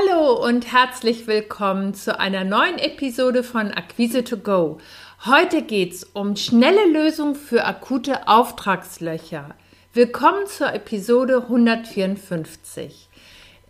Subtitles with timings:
[0.00, 4.78] Hallo und herzlich willkommen zu einer neuen Episode von Akquise to Go.
[5.26, 9.54] Heute geht's um schnelle Lösungen für akute Auftragslöcher.
[9.92, 13.09] Willkommen zur Episode 154.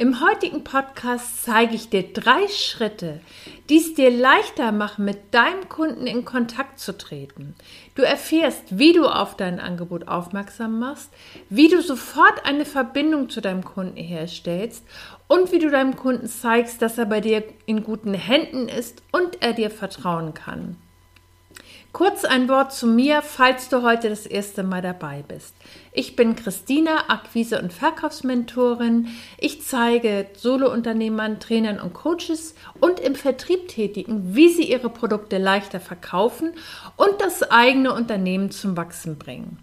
[0.00, 3.20] Im heutigen Podcast zeige ich dir drei Schritte,
[3.68, 7.54] die es dir leichter machen, mit deinem Kunden in Kontakt zu treten.
[7.96, 11.10] Du erfährst, wie du auf dein Angebot aufmerksam machst,
[11.50, 14.86] wie du sofort eine Verbindung zu deinem Kunden herstellst
[15.28, 19.42] und wie du deinem Kunden zeigst, dass er bei dir in guten Händen ist und
[19.42, 20.78] er dir vertrauen kann.
[21.92, 25.56] Kurz ein Wort zu mir, falls du heute das erste Mal dabei bist.
[25.92, 29.08] Ich bin Christina, Akquise- und Verkaufsmentorin.
[29.38, 35.80] Ich zeige Solounternehmern, Trainern und Coaches und im Vertrieb tätigen, wie sie ihre Produkte leichter
[35.80, 36.52] verkaufen
[36.96, 39.58] und das eigene Unternehmen zum Wachsen bringen.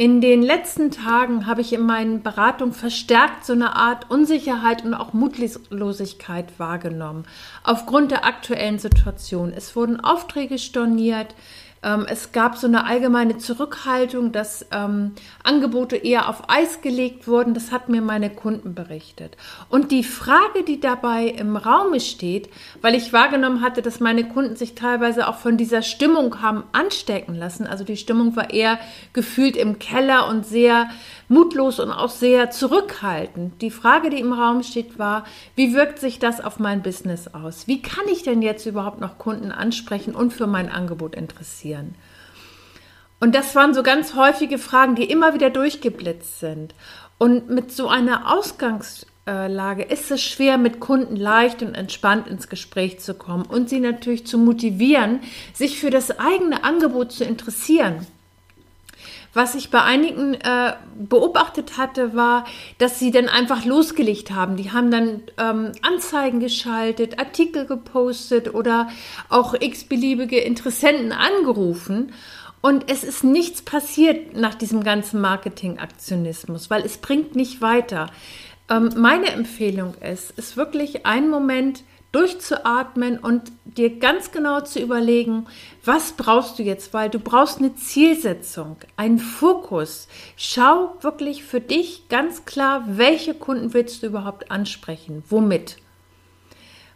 [0.00, 4.94] In den letzten Tagen habe ich in meinen Beratungen verstärkt so eine Art Unsicherheit und
[4.94, 7.26] auch Mutlosigkeit wahrgenommen
[7.64, 9.52] aufgrund der aktuellen Situation.
[9.54, 11.34] Es wurden Aufträge storniert,
[11.82, 17.54] ähm, es gab so eine allgemeine Zurückhaltung, dass ähm, Angebote eher auf Eis gelegt wurden.
[17.54, 19.36] Das hat mir meine Kunden berichtet.
[19.70, 22.50] Und die Frage, die dabei im Raume steht,
[22.82, 27.34] weil ich wahrgenommen hatte, dass meine Kunden sich teilweise auch von dieser Stimmung haben anstecken
[27.34, 27.66] lassen.
[27.66, 28.78] Also die Stimmung war eher
[29.14, 30.90] gefühlt im Keller und sehr
[31.30, 33.62] mutlos und auch sehr zurückhaltend.
[33.62, 37.68] Die Frage, die im Raum steht, war, wie wirkt sich das auf mein Business aus?
[37.68, 41.94] Wie kann ich denn jetzt überhaupt noch Kunden ansprechen und für mein Angebot interessieren?
[43.20, 46.74] Und das waren so ganz häufige Fragen, die immer wieder durchgeblitzt sind.
[47.18, 52.98] Und mit so einer Ausgangslage ist es schwer, mit Kunden leicht und entspannt ins Gespräch
[52.98, 55.20] zu kommen und sie natürlich zu motivieren,
[55.52, 58.06] sich für das eigene Angebot zu interessieren.
[59.32, 62.44] Was ich bei einigen äh, beobachtet hatte, war,
[62.78, 64.56] dass sie dann einfach losgelegt haben.
[64.56, 68.88] Die haben dann ähm, Anzeigen geschaltet, Artikel gepostet oder
[69.28, 72.12] auch x-beliebige Interessenten angerufen.
[72.60, 78.08] Und es ist nichts passiert nach diesem ganzen Marketingaktionismus, weil es bringt nicht weiter.
[78.68, 85.46] Ähm, meine Empfehlung ist, ist wirklich ein Moment durchzuatmen und dir ganz genau zu überlegen,
[85.84, 90.08] was brauchst du jetzt, weil du brauchst eine Zielsetzung, einen Fokus.
[90.36, 95.76] Schau wirklich für dich ganz klar, welche Kunden willst du überhaupt ansprechen, womit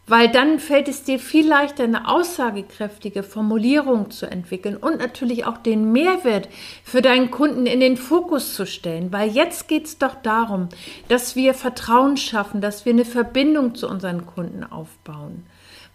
[0.06, 5.58] weil dann fällt es dir viel leichter, eine aussagekräftige Formulierung zu entwickeln und natürlich auch
[5.58, 6.48] den Mehrwert
[6.84, 10.68] für deinen Kunden in den Fokus zu stellen, weil jetzt geht es doch darum,
[11.08, 15.46] dass wir Vertrauen schaffen, dass wir eine Verbindung zu unseren Kunden aufbauen.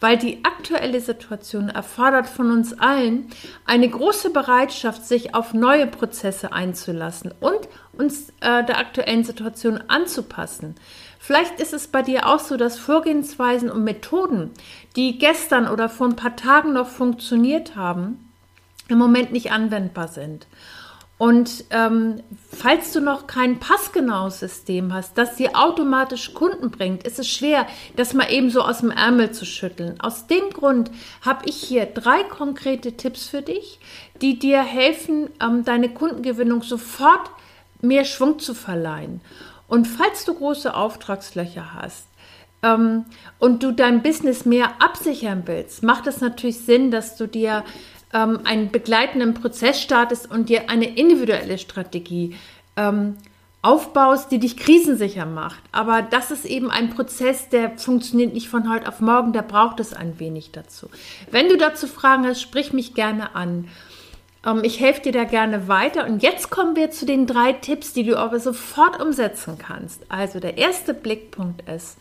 [0.01, 3.27] Weil die aktuelle Situation erfordert von uns allen
[3.65, 7.67] eine große Bereitschaft, sich auf neue Prozesse einzulassen und
[7.97, 10.75] uns äh, der aktuellen Situation anzupassen.
[11.19, 14.51] Vielleicht ist es bei dir auch so, dass Vorgehensweisen und Methoden,
[14.95, 18.31] die gestern oder vor ein paar Tagen noch funktioniert haben,
[18.87, 20.47] im Moment nicht anwendbar sind.
[21.19, 27.19] Und ähm, falls du noch kein passgenaues System hast, das dir automatisch Kunden bringt, ist
[27.19, 29.99] es schwer, das mal eben so aus dem Ärmel zu schütteln.
[29.99, 30.91] Aus dem Grund
[31.21, 33.81] habe ich hier drei konkrete Tipps für dich,
[34.21, 37.29] die dir helfen, ähm, deine Kundengewinnung sofort
[37.81, 39.19] mehr Schwung zu verleihen.
[39.69, 42.07] Und falls du große Auftragslöcher hast
[42.63, 43.05] ähm,
[43.37, 47.63] und du dein Business mehr absichern willst, macht es natürlich Sinn, dass du dir
[48.13, 52.35] ähm, einen begleitenden Prozess startest und dir eine individuelle Strategie
[52.75, 53.17] ähm,
[53.61, 55.61] aufbaust, die dich krisensicher macht.
[55.71, 59.79] Aber das ist eben ein Prozess, der funktioniert nicht von heute auf morgen, da braucht
[59.79, 60.89] es ein wenig dazu.
[61.29, 63.67] Wenn du dazu Fragen hast, sprich mich gerne an.
[64.45, 66.05] Ähm, ich helfe dir da gerne weiter.
[66.05, 70.03] Und jetzt kommen wir zu den drei Tipps, die du aber sofort umsetzen kannst.
[70.09, 71.97] Also der erste Blickpunkt ist,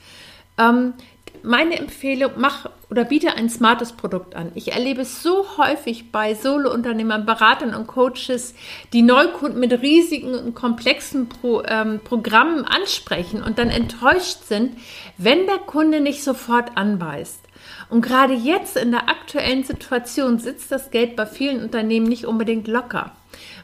[0.59, 0.95] ähm,
[1.43, 4.51] meine Empfehlung, mach oder biete ein smartes Produkt an.
[4.55, 8.55] Ich erlebe es so häufig bei Solo-Unternehmern, Beratern und Coaches,
[8.93, 14.77] die Neukunden mit riesigen und komplexen Pro, ähm, Programmen ansprechen und dann enttäuscht sind,
[15.17, 17.48] wenn der Kunde nicht sofort anbeißt.
[17.89, 22.69] Und gerade jetzt in der aktuellen Situation sitzt das Geld bei vielen Unternehmen nicht unbedingt
[22.69, 23.13] locker.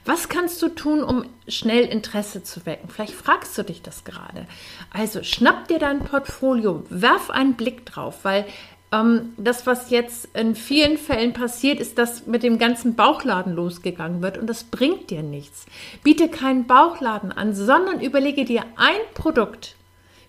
[0.04, 2.88] Was kannst du tun, um schnell Interesse zu wecken?
[2.90, 4.46] Vielleicht fragst du dich das gerade.
[4.92, 8.44] Also schnapp dir dein Portfolio, werf einen Blick drauf, weil
[8.92, 14.22] ähm, das, was jetzt in vielen Fällen passiert, ist, dass mit dem ganzen Bauchladen losgegangen
[14.22, 15.66] wird und das bringt dir nichts.
[16.02, 19.76] Biete keinen Bauchladen an, sondern überlege dir ein Produkt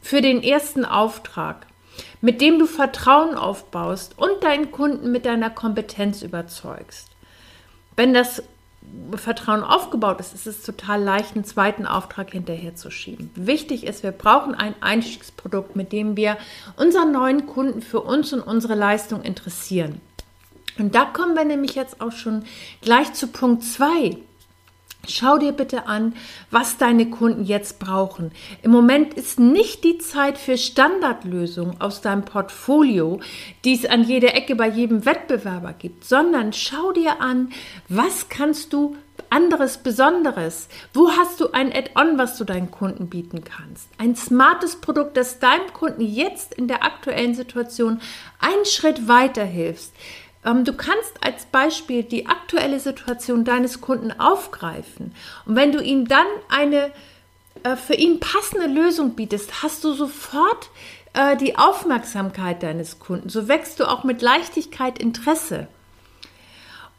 [0.02, 1.68] für den ersten Auftrag
[2.22, 7.10] mit dem du Vertrauen aufbaust und deinen Kunden mit deiner Kompetenz überzeugst.
[7.96, 8.44] Wenn das
[9.16, 13.32] Vertrauen aufgebaut ist, ist es total leicht, einen zweiten Auftrag hinterherzuschieben.
[13.36, 16.38] Wichtig ist, wir brauchen ein Einstiegsprodukt, mit dem wir
[16.76, 20.02] unseren neuen Kunden für uns und unsere Leistung interessieren.
[20.78, 22.44] Und da kommen wir nämlich jetzt auch schon
[22.82, 24.18] gleich zu Punkt 2.
[25.08, 26.14] Schau dir bitte an,
[26.52, 28.32] was deine Kunden jetzt brauchen.
[28.62, 33.20] Im Moment ist nicht die Zeit für Standardlösungen aus deinem Portfolio,
[33.64, 37.50] die es an jeder Ecke bei jedem Wettbewerber gibt, sondern schau dir an,
[37.88, 38.96] was kannst du
[39.30, 40.68] anderes Besonderes?
[40.94, 43.90] Wo hast du ein Add-on, was du deinen Kunden bieten kannst?
[43.98, 48.02] Ein smartes Produkt, das deinem Kunden jetzt in der aktuellen Situation
[48.40, 55.14] einen Schritt weiterhilft ähm, du kannst als Beispiel die aktuelle Situation deines Kunden aufgreifen.
[55.46, 56.92] Und wenn du ihm dann eine
[57.64, 60.70] äh, für ihn passende Lösung bietest, hast du sofort
[61.14, 63.30] äh, die Aufmerksamkeit deines Kunden.
[63.30, 65.68] So wächst du auch mit Leichtigkeit Interesse.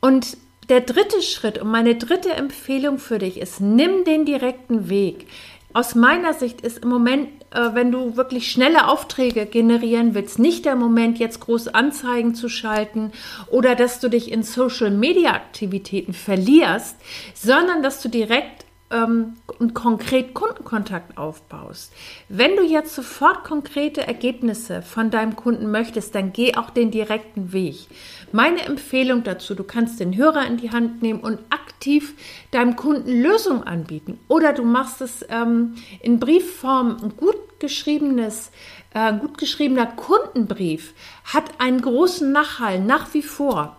[0.00, 0.37] Und
[0.69, 5.28] der dritte Schritt und meine dritte Empfehlung für dich ist, nimm den direkten Weg.
[5.76, 10.64] Aus meiner Sicht ist im Moment äh, wenn du wirklich schnelle Aufträge generieren willst, nicht
[10.64, 13.12] der Moment, jetzt groß Anzeigen zu schalten
[13.49, 16.96] oder dass du dich in Social-Media-Aktivitäten verlierst,
[17.34, 21.93] sondern dass du direkt ähm, und konkret Kundenkontakt aufbaust.
[22.29, 27.53] Wenn du jetzt sofort konkrete Ergebnisse von deinem Kunden möchtest, dann geh auch den direkten
[27.53, 27.87] Weg.
[28.33, 32.15] Meine Empfehlung dazu, du kannst den Hörer in die Hand nehmen und aktiv
[32.50, 34.19] deinem Kunden Lösungen anbieten.
[34.29, 38.50] Oder du machst es ähm, in Briefform, ein gut geschriebenes,
[38.94, 40.94] äh, gut geschriebener Kundenbrief
[41.25, 43.77] hat einen großen Nachhall nach wie vor.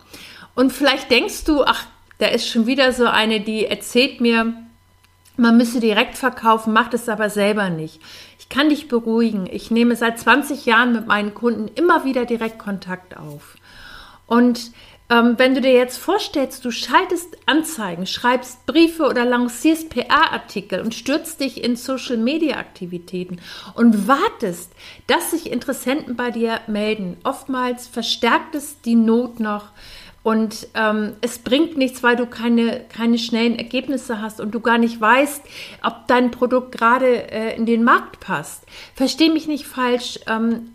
[0.56, 1.86] Und vielleicht denkst du, ach,
[2.18, 4.53] da ist schon wieder so eine, die erzählt mir,
[5.38, 8.01] man müsse direkt verkaufen, macht es aber selber nicht.
[8.39, 9.48] Ich kann dich beruhigen.
[9.50, 13.56] Ich nehme seit 20 Jahren mit meinen Kunden immer wieder direkt Kontakt auf.
[14.25, 14.72] Und
[15.10, 20.94] ähm, wenn du dir jetzt vorstellst, du schaltest Anzeigen, schreibst Briefe oder lancierst PR-Artikel und
[20.94, 23.39] stürzt dich in Social-Media-Aktivitäten
[23.74, 24.74] und wartest,
[25.07, 29.69] dass sich Interessenten bei dir melden, oftmals verstärkt es die Not noch,
[30.27, 34.77] und ähm, es bringt nichts, weil du keine, keine schnellen Ergebnisse hast und du gar
[34.77, 35.41] nicht weißt,
[35.83, 38.65] ob dein Produkt gerade äh, in den Markt passt.
[38.94, 40.19] Versteh mich nicht falsch.
[40.27, 40.74] Ähm,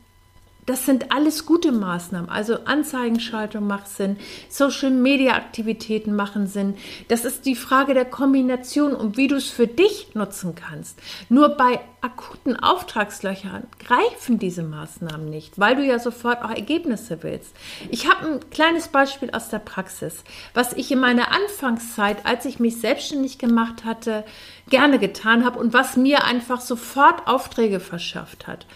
[0.64, 2.30] das sind alles gute Maßnahmen.
[2.30, 4.16] Also Anzeigenschaltung macht Sinn,
[4.48, 6.76] Social-Media-Aktivitäten machen Sinn.
[7.08, 11.00] Das ist die Frage der Kombination und wie du es für dich nutzen kannst.
[11.28, 17.54] Nur bei akuten Auftragslöchern greifen diese Maßnahmen nicht, weil du ja sofort auch Ergebnisse willst.
[17.90, 20.22] Ich habe ein kleines Beispiel aus der Praxis,
[20.54, 24.24] was ich in meiner Anfangszeit, als ich mich selbstständig gemacht hatte,
[24.68, 28.66] gerne getan habe und was mir einfach sofort Aufträge verschafft hat.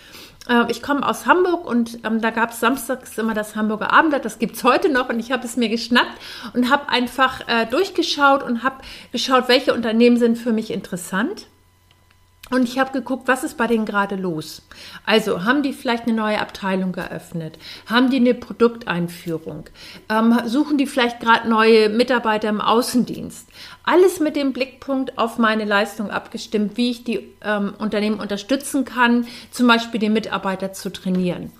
[0.48, 4.24] Äh, ich komme aus Hamburg und ähm, da gab es samstags immer das Hamburger Abendblatt.
[4.24, 6.18] Das gibt es heute noch und ich habe es mir geschnappt
[6.54, 8.76] und habe einfach äh, durchgeschaut und habe
[9.12, 11.46] geschaut, welche Unternehmen sind für mich interessant.
[12.48, 14.62] Und ich habe geguckt, was ist bei denen gerade los?
[15.04, 17.58] Also haben die vielleicht eine neue Abteilung geöffnet?
[17.86, 19.64] Haben die eine Produkteinführung?
[20.08, 23.48] Ähm, suchen die vielleicht gerade neue Mitarbeiter im Außendienst?
[23.82, 29.26] Alles mit dem Blickpunkt auf meine Leistung abgestimmt, wie ich die ähm, Unternehmen unterstützen kann,
[29.50, 31.50] zum Beispiel die Mitarbeiter zu trainieren.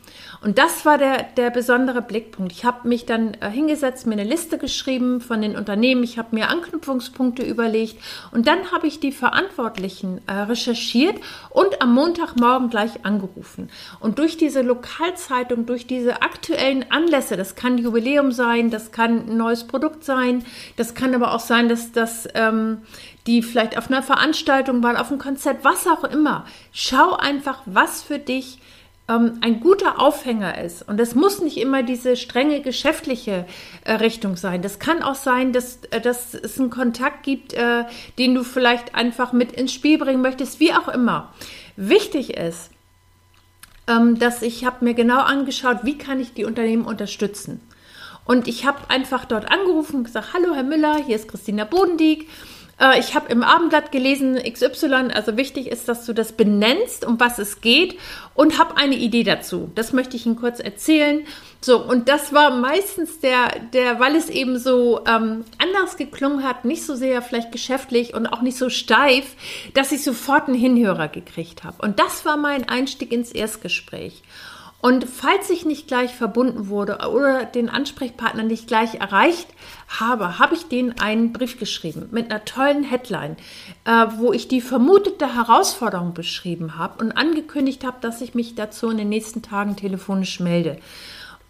[0.43, 2.53] Und das war der, der besondere Blickpunkt.
[2.53, 6.35] Ich habe mich dann äh, hingesetzt, mir eine Liste geschrieben von den Unternehmen, ich habe
[6.35, 7.97] mir Anknüpfungspunkte überlegt
[8.33, 11.17] und dann habe ich die Verantwortlichen äh, recherchiert
[11.51, 13.71] und am Montagmorgen gleich angerufen.
[14.01, 19.37] Und durch diese Lokalzeitung, durch diese aktuellen Anlässe, das kann Jubiläum sein, das kann ein
[19.37, 20.45] neues Produkt sein,
[20.77, 22.83] das kann aber auch sein, dass das ähm,
[23.27, 26.45] die vielleicht auf einer Veranstaltung waren, auf einem Konzert, was auch immer.
[26.73, 28.59] Schau einfach, was für dich
[29.09, 30.87] ähm, ein guter Aufhänger ist.
[30.89, 33.47] Und es muss nicht immer diese strenge geschäftliche
[33.85, 34.63] äh, Richtung sein.
[34.63, 37.85] Das kann auch sein, dass, äh, dass es einen Kontakt gibt, äh,
[38.19, 41.33] den du vielleicht einfach mit ins Spiel bringen möchtest, wie auch immer.
[41.77, 42.71] Wichtig ist,
[43.87, 47.61] ähm, dass ich habe mir genau angeschaut, wie kann ich die Unternehmen unterstützen.
[48.25, 52.29] Und ich habe einfach dort angerufen und gesagt, hallo Herr Müller, hier ist Christina Bodendieck.
[52.81, 57.19] Äh, ich habe im Abendblatt gelesen XY, also wichtig ist, dass du das benennst, um
[57.19, 57.99] was es geht
[58.35, 59.71] und habe eine Idee dazu.
[59.75, 61.27] Das möchte ich Ihnen kurz erzählen.
[61.61, 66.65] So, und das war meistens der, der weil es eben so ähm, anders geklungen hat,
[66.65, 69.35] nicht so sehr vielleicht geschäftlich und auch nicht so steif,
[69.75, 71.83] dass ich sofort einen Hinhörer gekriegt habe.
[71.83, 74.23] Und das war mein Einstieg ins Erstgespräch.
[74.87, 79.49] Und falls ich nicht gleich verbunden wurde oder den Ansprechpartner nicht gleich erreicht
[79.89, 83.37] habe, habe ich denen einen Brief geschrieben mit einer tollen Headline,
[83.85, 88.89] äh, wo ich die vermutete Herausforderung beschrieben habe und angekündigt habe, dass ich mich dazu
[88.89, 90.79] in den nächsten Tagen telefonisch melde.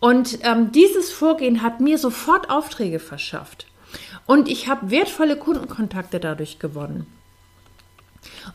[0.00, 3.66] Und ähm, dieses Vorgehen hat mir sofort Aufträge verschafft.
[4.24, 7.06] Und ich habe wertvolle Kundenkontakte dadurch gewonnen.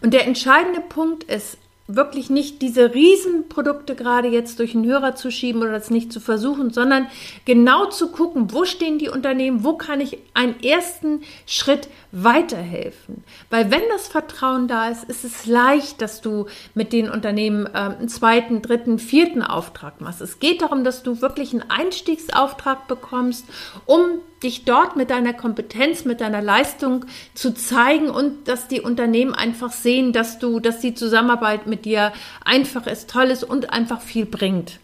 [0.01, 1.59] Und der entscheidende Punkt ist,
[1.95, 6.19] wirklich nicht diese Riesenprodukte gerade jetzt durch den Hörer zu schieben oder das nicht zu
[6.19, 7.07] versuchen, sondern
[7.45, 13.23] genau zu gucken, wo stehen die Unternehmen, wo kann ich einen ersten Schritt weiterhelfen.
[13.49, 17.69] Weil wenn das Vertrauen da ist, ist es leicht, dass du mit den Unternehmen äh,
[17.77, 20.21] einen zweiten, dritten, vierten Auftrag machst.
[20.21, 23.45] Es geht darum, dass du wirklich einen Einstiegsauftrag bekommst,
[23.85, 29.33] um dich dort mit deiner Kompetenz, mit deiner Leistung zu zeigen und dass die Unternehmen
[29.33, 32.11] einfach sehen, dass du, dass die Zusammenarbeit mit dir
[32.43, 34.79] einfach ist, toll ist und einfach viel bringt.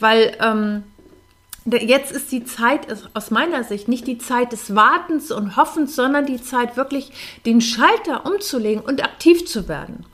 [0.00, 0.84] Weil ähm,
[1.64, 2.80] jetzt ist die Zeit
[3.14, 7.12] aus meiner Sicht nicht die Zeit des Wartens und Hoffens, sondern die Zeit wirklich
[7.46, 10.06] den Schalter umzulegen und aktiv zu werden.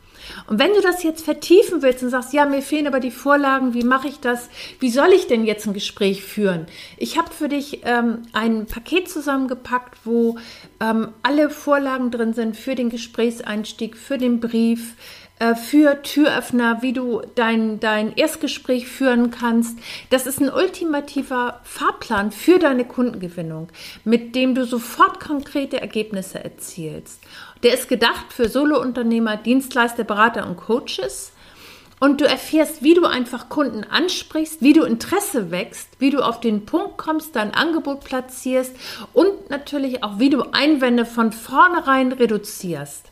[0.47, 3.75] Und wenn du das jetzt vertiefen willst und sagst, ja, mir fehlen aber die Vorlagen,
[3.75, 4.49] wie mache ich das?
[4.81, 6.67] Wie soll ich denn jetzt ein Gespräch führen?
[6.97, 10.39] Ich habe für dich ähm, ein Paket zusammengepackt, wo
[10.81, 14.95] ähm, alle Vorlagen drin sind für den Gesprächseinstieg, für den Brief,
[15.41, 19.77] äh, für Türöffner, wie du dein, dein Erstgespräch führen kannst.
[20.11, 23.69] Das ist ein ultimativer Fahrplan für deine Kundengewinnung,
[24.05, 27.21] mit dem du sofort konkrete Ergebnisse erzielst.
[27.65, 31.33] Der ist gedacht für Solounternehmer, Dienstleister, Berater und Coaches.
[31.99, 36.39] Und du erfährst, wie du einfach Kunden ansprichst, wie du Interesse wächst, wie du auf
[36.41, 38.77] den Punkt kommst, dein Angebot platzierst
[39.13, 43.11] und natürlich auch, wie du Einwände von vornherein reduzierst.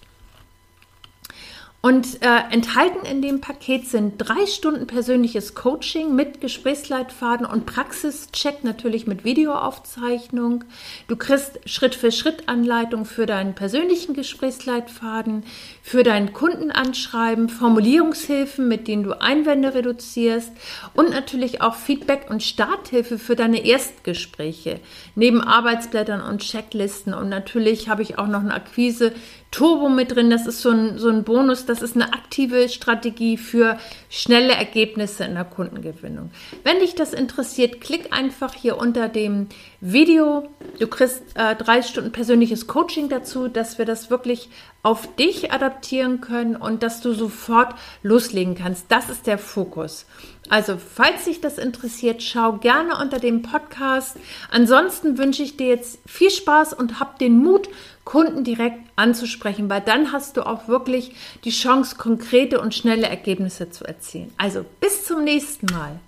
[1.84, 8.62] Und äh, enthalten in dem Paket sind drei Stunden persönliches Coaching mit Gesprächsleitfaden und Praxischeck
[8.62, 10.62] natürlich mit Videoaufzeichnung.
[11.08, 15.42] Du kriegst Schritt für Schritt Anleitung für deinen persönlichen Gesprächsleitfaden,
[15.82, 20.52] für dein Kundenanschreiben, Formulierungshilfen, mit denen du Einwände reduzierst
[20.94, 24.78] und natürlich auch Feedback und Starthilfe für deine Erstgespräche.
[25.16, 29.12] Neben Arbeitsblättern und Checklisten und natürlich habe ich auch noch eine Akquise
[29.52, 30.30] Turbo mit drin.
[30.30, 31.66] Das ist so ein, so ein Bonus.
[31.66, 33.78] Das ist eine aktive Strategie für
[34.10, 36.32] schnelle Ergebnisse in der Kundengewinnung.
[36.64, 39.46] Wenn dich das interessiert, klick einfach hier unter dem
[39.84, 40.48] Video.
[40.78, 44.48] Du kriegst äh, drei Stunden persönliches Coaching dazu, dass wir das wirklich
[44.84, 47.74] auf dich adaptieren können und dass du sofort
[48.04, 48.86] loslegen kannst.
[48.90, 50.06] Das ist der Fokus.
[50.48, 54.16] Also, falls dich das interessiert, schau gerne unter dem Podcast.
[54.52, 57.68] Ansonsten wünsche ich dir jetzt viel Spaß und hab den Mut,
[58.04, 63.70] Kunden direkt anzusprechen, weil dann hast du auch wirklich die Chance, konkrete und schnelle Ergebnisse
[63.70, 64.32] zu erzielen.
[64.36, 65.98] Also, bis zum nächsten Mal.